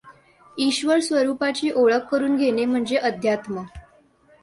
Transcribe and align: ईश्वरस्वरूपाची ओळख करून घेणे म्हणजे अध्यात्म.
ईश्वरस्वरूपाची 0.57 1.71
ओळख 1.71 2.07
करून 2.11 2.35
घेणे 2.37 2.65
म्हणजे 2.65 2.97
अध्यात्म. 2.97 3.63